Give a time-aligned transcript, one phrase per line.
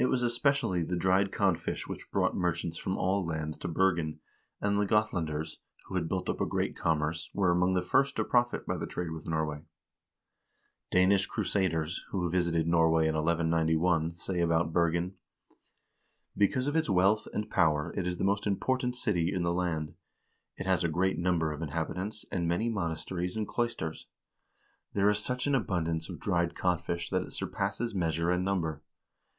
[0.00, 4.20] It was especially the dried codfish which brought merchants from all lands to Bergen,
[4.60, 8.24] and the Gothlanders, who had built up a great commerce, were among the first to
[8.24, 9.64] profit by the trade with Norway.
[10.92, 15.16] Danish crusaders who visited Norway in 1191 say about Bergen:
[16.36, 19.94] "Because of its wealth and power it is the most important city in the land.
[20.56, 24.06] It has a great number of inhabitants, and many monasteries and cloisters.
[24.92, 28.80] There is such an abundance of dried codfish that it surpasses measure and number.